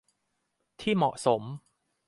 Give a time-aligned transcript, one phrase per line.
[0.81, 1.43] ที่เหมาะสม